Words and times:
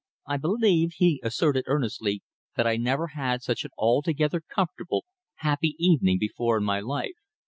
I 0.25 0.37
believe," 0.37 0.93
he 0.93 1.21
asserted 1.23 1.65
earnestly, 1.67 2.23
"that 2.55 2.65
I 2.65 2.75
never 2.75 3.09
had 3.09 3.43
such 3.43 3.63
an 3.65 3.69
altogether 3.77 4.41
comfortable, 4.41 5.05
happy 5.35 5.75
evening 5.77 6.17
before 6.17 6.57
in 6.57 6.63
my 6.63 6.79
life." 6.79 7.17